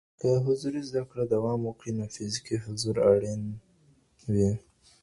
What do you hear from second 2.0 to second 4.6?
فزیکي حضور اړین وي.